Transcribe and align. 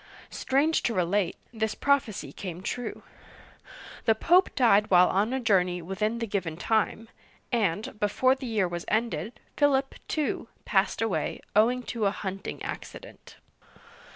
Strange 0.31 0.81
to 0.81 0.95
relate, 0.95 1.37
this 1.53 1.75
prophecy 1.75 2.33
came 2.33 2.63
true. 2.63 3.03
The 4.05 4.15
Pope 4.15 4.49
died 4.55 4.89
while 4.89 5.07
on 5.09 5.31
a 5.31 5.39
journey, 5.39 5.79
within 5.79 6.17
the 6.17 6.25
given 6.25 6.57
time; 6.57 7.07
and, 7.51 7.99
before 7.99 8.33
the 8.33 8.47
year 8.47 8.67
was 8.67 8.83
ended, 8.87 9.39
Philip, 9.55 9.93
too, 10.07 10.47
passed 10.65 11.03
away, 11.03 11.39
owing 11.55 11.83
to 11.83 12.07
a 12.07 12.09
hunting 12.11 12.63
accident. 12.63 13.35